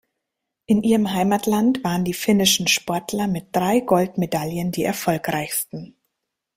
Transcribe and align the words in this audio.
In 0.65 0.81
ihrem 0.81 1.11
Heimatland 1.13 1.83
waren 1.83 2.03
die 2.05 2.15
finnischen 2.15 2.67
Sportler 2.67 3.27
mit 3.27 3.55
drei 3.55 3.81
Goldmedaillen 3.81 4.71
die 4.71 4.81
erfolgreichsten. 4.83 5.95